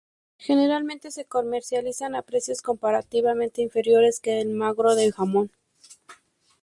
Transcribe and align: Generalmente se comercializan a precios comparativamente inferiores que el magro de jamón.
Generalmente 0.39 1.11
se 1.11 1.25
comercializan 1.25 2.15
a 2.15 2.23
precios 2.23 2.63
comparativamente 2.63 3.61
inferiores 3.61 4.19
que 4.19 4.41
el 4.41 4.49
magro 4.49 4.95
de 4.95 5.11
jamón. 5.11 5.51